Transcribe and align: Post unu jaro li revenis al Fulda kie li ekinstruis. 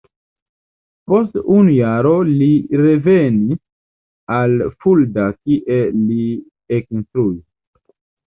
Post 1.09 1.35
unu 1.55 1.73
jaro 1.73 2.13
li 2.29 2.47
revenis 2.81 3.61
al 4.39 4.55
Fulda 4.85 5.27
kie 5.43 5.77
li 6.01 6.25
ekinstruis. 6.79 7.39